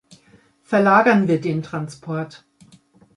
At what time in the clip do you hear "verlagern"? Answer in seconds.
0.63-1.27